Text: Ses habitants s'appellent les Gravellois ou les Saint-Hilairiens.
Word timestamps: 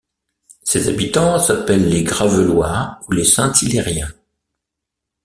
Ses 0.63 0.89
habitants 0.89 1.37
s'appellent 1.37 1.87
les 1.87 2.03
Gravellois 2.03 2.97
ou 3.07 3.11
les 3.11 3.23
Saint-Hilairiens. 3.23 4.09